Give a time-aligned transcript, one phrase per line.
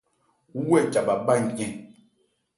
[0.65, 1.73] Wú hɛ ca bha bhá ncɛ́n?